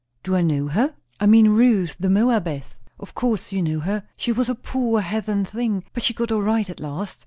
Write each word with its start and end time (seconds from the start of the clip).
"Do 0.23 0.35
I 0.35 0.41
know 0.41 0.67
her?" 0.67 0.95
"I 1.19 1.27
mean 1.27 1.49
Ruth 1.49 1.95
the 1.99 2.09
Moabitess. 2.09 2.79
Of 2.99 3.13
course 3.13 3.51
you 3.51 3.61
know 3.61 3.81
her. 3.81 4.03
She 4.17 4.31
was 4.31 4.49
a 4.49 4.55
poor 4.55 4.99
heathen 5.01 5.45
thing, 5.45 5.83
but 5.93 6.01
she 6.01 6.15
got 6.15 6.31
all 6.31 6.41
right 6.41 6.67
at 6.71 6.79
last. 6.79 7.19